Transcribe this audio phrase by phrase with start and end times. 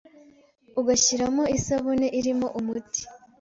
[0.79, 3.01] ugashyiramo isabune irimo umuti,